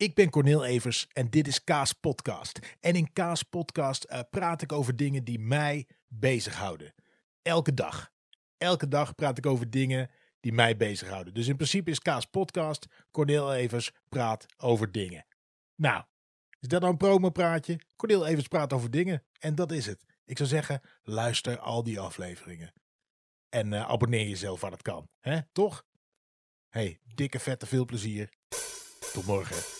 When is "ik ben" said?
0.00-0.30